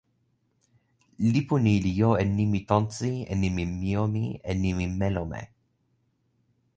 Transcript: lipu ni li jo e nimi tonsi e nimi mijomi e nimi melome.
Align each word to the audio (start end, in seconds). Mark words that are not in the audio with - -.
lipu 1.31 1.55
ni 1.63 1.73
li 1.83 1.91
jo 1.99 2.09
e 2.21 2.23
nimi 2.37 2.59
tonsi 2.69 3.11
e 3.31 3.33
nimi 3.41 3.63
mijomi 3.79 4.25
e 4.51 4.53
nimi 4.61 4.85
melome. 4.99 5.41